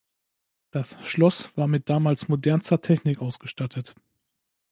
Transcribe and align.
Das 0.71 0.97
„Schloss“ 1.07 1.55
war 1.55 1.67
mit 1.67 1.87
damals 1.87 2.27
modernster 2.27 2.81
Technik 2.81 3.19
ausgestattet. 3.19 3.93